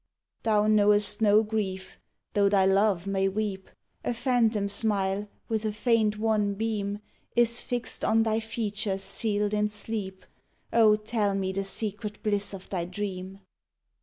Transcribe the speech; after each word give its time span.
Thou 0.41 0.65
knowest 0.65 1.21
no 1.21 1.43
grief, 1.43 1.99
though 2.33 2.49
thy 2.49 2.65
love 2.65 3.05
may 3.05 3.27
weep. 3.27 3.69
A 4.03 4.15
phantom 4.15 4.67
smile, 4.67 5.27
with 5.47 5.63
a 5.63 5.71
faint, 5.71 6.17
wan 6.17 6.55
beam, 6.55 7.01
Is 7.35 7.61
fixed 7.61 8.03
on 8.03 8.23
thy 8.23 8.39
features 8.39 9.03
sealed 9.03 9.53
in 9.53 9.69
sleep: 9.69 10.25
Oh 10.73 10.95
tell 10.95 11.35
me 11.35 11.51
the 11.51 11.63
secret 11.63 12.23
bliss 12.23 12.51
of 12.51 12.67
thy 12.69 12.85
dream. 12.85 13.41